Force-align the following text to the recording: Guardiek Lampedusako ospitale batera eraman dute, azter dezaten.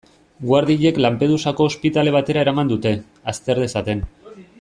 Guardiek 0.51 0.95
Lampedusako 1.05 1.67
ospitale 1.71 2.13
batera 2.17 2.41
eraman 2.45 2.73
dute, 2.75 2.95
azter 3.33 3.63
dezaten. 3.67 4.03